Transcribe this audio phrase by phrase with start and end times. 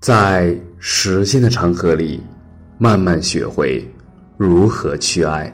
[0.00, 2.22] 在时间的长河里，
[2.78, 3.84] 慢慢学会
[4.36, 5.52] 如何去爱。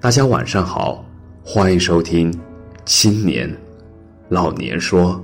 [0.00, 1.04] 大家晚上好，
[1.44, 2.32] 欢迎收听
[2.84, 3.48] 《青年
[4.28, 5.14] 老年说》。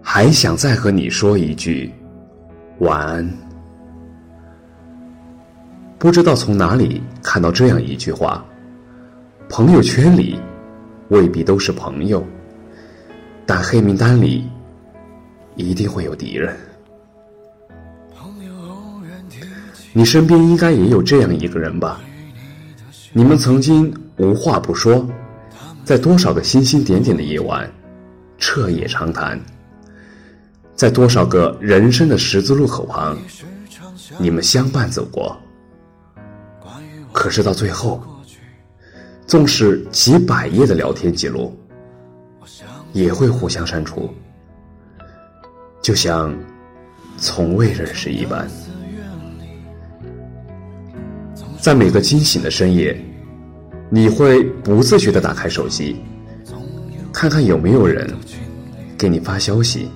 [0.00, 1.92] 还想再和你说一句
[2.78, 3.28] 晚安。
[5.98, 8.44] 不知道从哪里看到这样一句话：
[9.48, 10.38] 朋友圈里
[11.08, 12.24] 未必都是朋友，
[13.44, 14.48] 但黑名单里
[15.56, 16.56] 一定会有敌人。
[19.96, 21.98] 你身边应该也有这样一个人吧？
[23.14, 25.08] 你们曾经无话不说，
[25.86, 27.66] 在多少个星星点点的夜晚
[28.36, 29.40] 彻夜长谈，
[30.74, 33.16] 在多少个人生的十字路口旁，
[34.18, 35.34] 你们相伴走过。
[37.10, 38.06] 可是到最后，
[39.26, 41.58] 纵使几百页的聊天记录，
[42.92, 44.12] 也会互相删除，
[45.80, 46.38] 就像
[47.16, 48.46] 从未认识一般。
[51.60, 52.96] 在每个惊醒的深夜，
[53.90, 55.96] 你会不自觉的打开手机，
[57.12, 58.08] 看看有没有人
[58.96, 59.88] 给你发消息。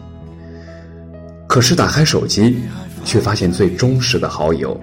[1.46, 2.58] 可是打开手机，
[3.04, 4.78] 却发现最忠实的好友，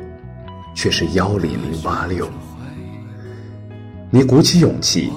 [0.75, 2.29] 却是幺零零八六。
[4.09, 5.11] 你鼓起勇气，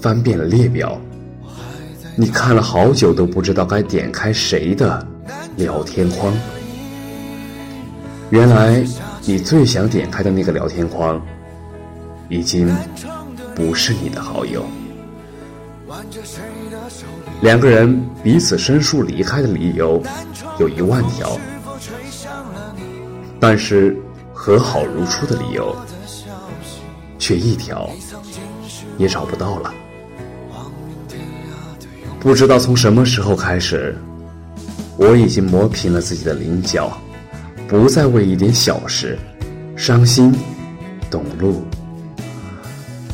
[0.00, 1.00] 翻遍了列表，
[2.16, 5.06] 你看了好久都不知道该点开谁的
[5.56, 6.32] 聊天框。
[8.30, 8.84] 原来。
[9.28, 11.20] 你最想点开的那个聊天框，
[12.28, 12.72] 已经
[13.56, 14.64] 不是你的好友。
[17.40, 20.00] 两个人彼此申诉离开的理由
[20.60, 21.36] 有一万条，
[23.40, 23.96] 但是
[24.32, 25.74] 和好如初的理由
[27.18, 27.90] 却一条
[28.96, 29.74] 也找不到了。
[32.20, 33.96] 不知道从什么时候开始，
[34.96, 36.96] 我已经磨平了自己的棱角。
[37.68, 39.18] 不再为一点小事
[39.76, 40.32] 伤心
[41.10, 41.64] 懂路，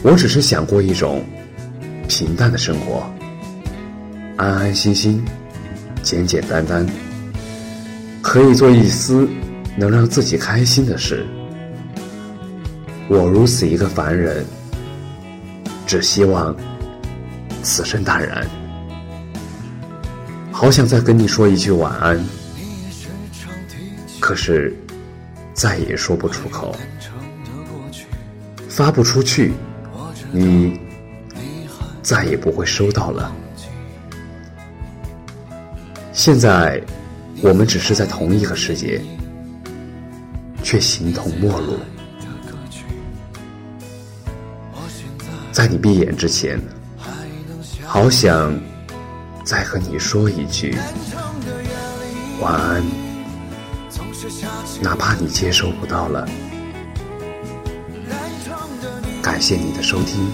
[0.03, 1.25] 我只是想过一种
[2.07, 3.11] 平淡的生活，
[4.37, 5.25] 安安心心，
[6.03, 6.87] 简简单单，
[8.21, 9.27] 可以做一丝
[9.77, 11.27] 能让自己开心的事。
[13.09, 14.45] 我如此一个凡人，
[15.87, 16.55] 只希望
[17.63, 18.47] 此生淡然。
[20.51, 22.42] 好想再跟你说一句晚安。
[24.33, 24.75] 可是，
[25.53, 26.75] 再也说不出口，
[28.67, 29.53] 发不出去，
[30.31, 30.81] 你
[32.01, 33.31] 再也不会收到了。
[36.15, 36.83] 现在，
[37.43, 39.03] 我们只是在同一个世界，
[40.63, 41.79] 却形同陌路。
[45.53, 46.59] 在你闭眼之前，
[47.85, 48.59] 好想
[49.45, 50.75] 再和你说一句
[52.41, 52.83] 晚安。
[54.81, 56.29] 哪怕你接收不到了，
[59.21, 60.31] 感谢你的收听，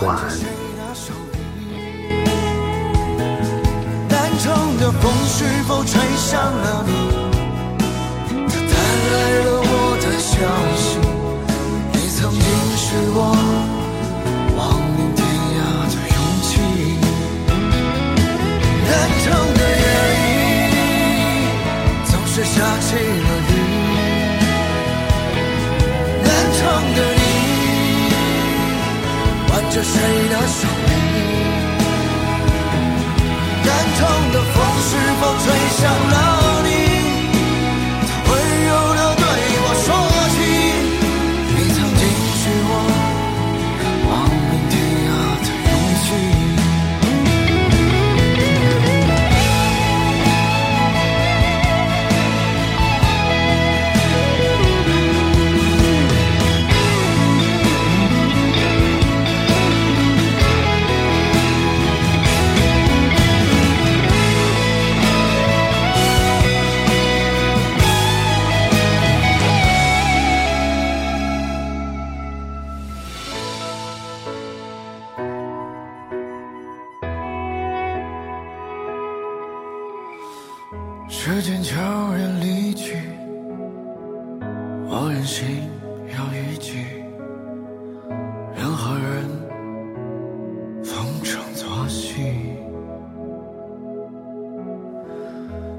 [0.00, 0.36] 晚安。
[4.08, 6.92] 南昌的风是否吹向了你？
[8.48, 8.74] 它带
[9.12, 10.32] 来了我的消
[10.76, 10.98] 息。
[11.92, 12.40] 你曾经
[12.76, 13.31] 是我
[29.72, 31.11] 着谁的手？
[81.24, 81.80] 时间悄
[82.14, 82.96] 然离去，
[84.88, 85.46] 我任性
[86.08, 86.84] 要一句，
[88.56, 89.22] 任何人
[90.82, 92.16] 逢场作戏。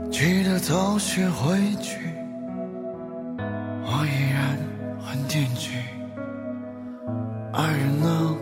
[0.09, 1.99] 记得早些回去，
[3.83, 4.57] 我依然
[5.05, 5.71] 很惦记
[7.51, 8.32] 爱人呢。